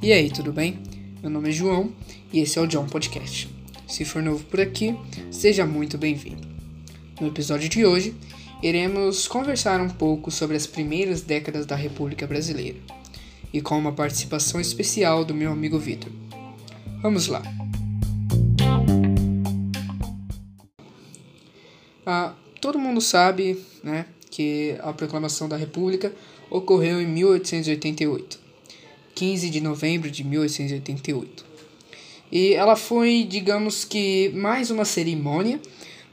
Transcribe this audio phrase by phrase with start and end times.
[0.00, 0.78] E aí, tudo bem?
[1.20, 1.92] Meu nome é João
[2.32, 3.54] e esse é o John Podcast.
[3.86, 4.96] Se for novo por aqui,
[5.30, 6.48] seja muito bem-vindo.
[7.20, 8.14] No episódio de hoje,
[8.62, 12.78] iremos conversar um pouco sobre as primeiras décadas da República Brasileira
[13.52, 16.10] e com uma participação especial do meu amigo Vitor.
[17.02, 17.42] Vamos lá!
[22.06, 22.32] Ah,
[22.62, 26.12] todo mundo sabe né, que a proclamação da República
[26.50, 28.38] ocorreu em 1888,
[29.14, 31.44] 15 de novembro de 1888.
[32.30, 35.60] E ela foi, digamos que, mais uma cerimônia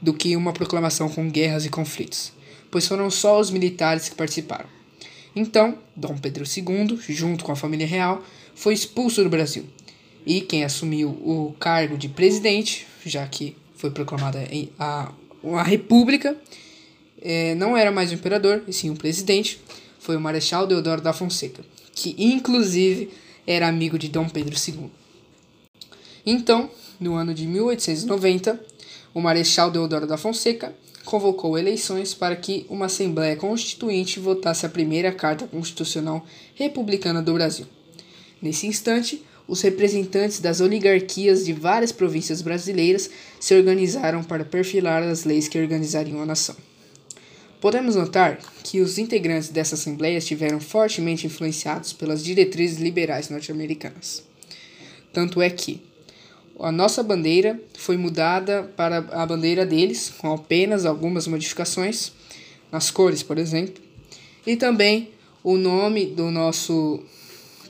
[0.00, 2.32] do que uma proclamação com guerras e conflitos,
[2.70, 4.68] pois foram só os militares que participaram.
[5.34, 9.64] Então, Dom Pedro II, junto com a família real, foi expulso do Brasil.
[10.24, 14.42] E quem assumiu o cargo de presidente, já que foi proclamada
[14.78, 15.12] a,
[15.54, 16.36] a república,
[17.28, 19.60] é, não era mais o imperador, e sim o presidente,
[19.98, 23.10] foi o Marechal Deodoro da Fonseca, que inclusive
[23.44, 24.88] era amigo de Dom Pedro II.
[26.24, 26.70] Então,
[27.00, 28.60] no ano de 1890,
[29.12, 30.72] o Marechal Deodoro da Fonseca
[31.04, 37.66] convocou eleições para que uma Assembleia Constituinte votasse a primeira Carta Constitucional Republicana do Brasil.
[38.40, 45.24] Nesse instante, os representantes das oligarquias de várias províncias brasileiras se organizaram para perfilar as
[45.24, 46.54] leis que organizariam a nação.
[47.60, 54.22] Podemos notar que os integrantes dessa Assembleia estiveram fortemente influenciados pelas diretrizes liberais norte-americanas.
[55.12, 55.82] Tanto é que,
[56.60, 62.12] a nossa bandeira foi mudada para a bandeira deles, com apenas algumas modificações,
[62.70, 63.82] nas cores, por exemplo.
[64.46, 65.10] E também
[65.42, 67.02] o nome do nosso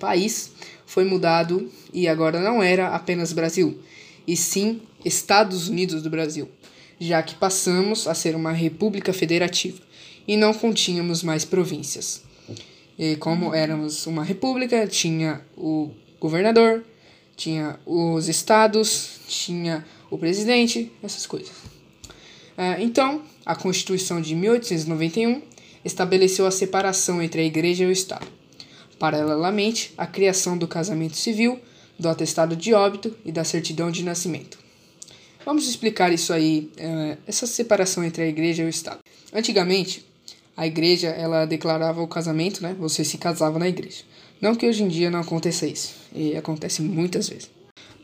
[0.00, 0.52] país
[0.86, 3.78] foi mudado e agora não era apenas Brasil,
[4.26, 6.48] e sim Estados Unidos do Brasil,
[6.98, 9.80] já que passamos a ser uma república federativa
[10.26, 12.22] e não continhamos mais províncias.
[12.98, 16.82] E como éramos uma república, tinha o governador,
[17.36, 21.52] tinha os estados, tinha o presidente, essas coisas.
[22.56, 25.42] É, então, a Constituição de 1891
[25.84, 28.26] estabeleceu a separação entre a Igreja e o Estado.
[28.98, 31.60] Paralelamente, a criação do casamento civil,
[31.98, 34.65] do atestado de óbito e da certidão de nascimento.
[35.46, 38.98] Vamos explicar isso aí, é, essa separação entre a Igreja e o Estado.
[39.32, 40.04] Antigamente,
[40.56, 42.74] a Igreja ela declarava o casamento, né?
[42.80, 44.02] Você se casava na Igreja.
[44.40, 47.48] Não que hoje em dia não aconteça isso, e acontece muitas vezes.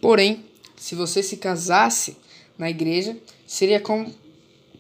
[0.00, 0.44] Porém,
[0.76, 2.16] se você se casasse
[2.56, 4.08] na igreja, seria com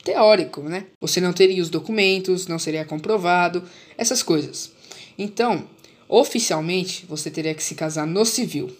[0.04, 0.86] teórico, né?
[1.00, 3.64] Você não teria os documentos, não seria comprovado,
[3.98, 4.70] essas coisas.
[5.18, 5.68] Então,
[6.08, 8.70] oficialmente, você teria que se casar no civil.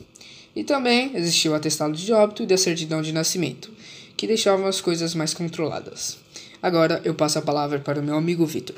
[0.55, 3.71] E também existia o atestado de óbito e a certidão de nascimento,
[4.17, 6.19] que deixavam as coisas mais controladas.
[6.63, 8.77] Agora eu passo a palavra para o meu amigo Vitor.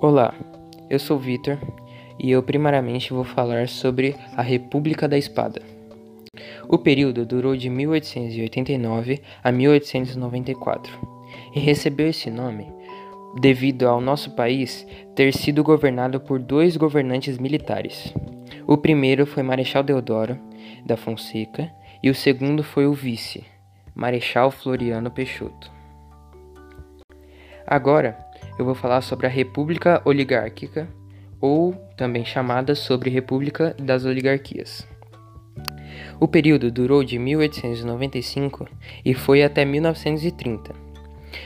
[0.00, 0.34] Olá,
[0.88, 1.56] eu sou Vitor
[2.18, 5.62] e eu primariamente vou falar sobre a República da Espada.
[6.68, 11.20] O período durou de 1889 a 1894
[11.54, 12.79] e recebeu esse nome
[13.38, 18.12] devido ao nosso país ter sido governado por dois governantes militares.
[18.66, 20.38] O primeiro foi Marechal Deodoro
[20.84, 21.70] da Fonseca
[22.02, 23.44] e o segundo foi o vice,
[23.94, 25.70] Marechal Floriano Peixoto.
[27.66, 28.18] Agora,
[28.58, 30.88] eu vou falar sobre a República Oligárquica,
[31.40, 34.86] ou também chamada sobre República das Oligarquias.
[36.18, 38.68] O período durou de 1895
[39.04, 40.74] e foi até 1930.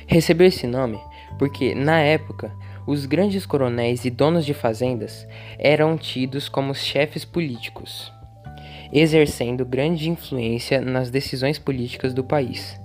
[0.06, 0.98] Recebeu esse nome
[1.38, 2.52] porque, na época,
[2.86, 5.26] os grandes coronéis e donos de fazendas
[5.58, 8.12] eram tidos como chefes políticos,
[8.92, 12.78] exercendo grande influência nas decisões políticas do país.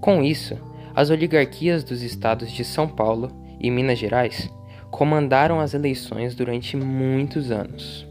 [0.00, 0.58] Com isso,
[0.94, 3.30] as oligarquias dos estados de São Paulo
[3.60, 4.50] e Minas Gerais
[4.90, 8.06] comandaram as eleições durante muitos anos.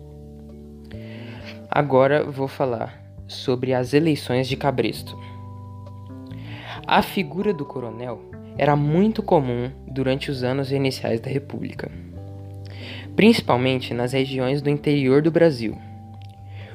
[1.70, 5.18] Agora vou falar sobre as eleições de Cabresto.
[6.88, 8.22] A figura do coronel
[8.60, 11.92] era muito comum durante os anos iniciais da República,
[13.16, 15.76] principalmente nas regiões do interior do Brasil.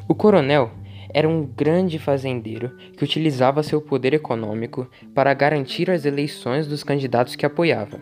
[0.09, 0.73] O coronel
[1.15, 7.37] era um grande fazendeiro que utilizava seu poder econômico para garantir as eleições dos candidatos
[7.37, 8.01] que apoiava.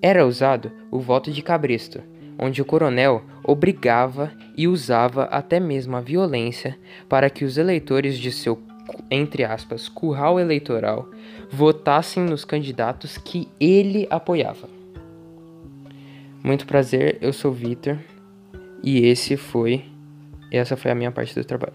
[0.00, 2.00] Era usado o voto de cabresto,
[2.38, 6.78] onde o coronel obrigava e usava até mesmo a violência
[7.08, 8.62] para que os eleitores de seu,
[9.10, 11.08] entre aspas, curral eleitoral
[11.50, 14.68] votassem nos candidatos que ele apoiava.
[16.42, 17.98] Muito prazer, eu sou Vitor
[18.82, 19.84] e esse foi
[20.50, 21.70] essa foi a minha parte do trabalho.